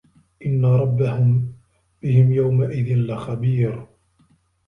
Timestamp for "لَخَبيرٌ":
2.95-3.87